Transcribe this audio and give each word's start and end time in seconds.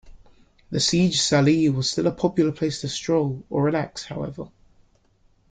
The 0.71 0.79
Siegesallee 0.79 1.71
was 1.71 1.91
still 1.91 2.07
a 2.07 2.11
popular 2.11 2.51
place 2.51 2.81
to 2.81 2.87
stroll 2.89 3.45
or 3.51 3.61
relax, 3.61 4.03
however. 4.03 4.47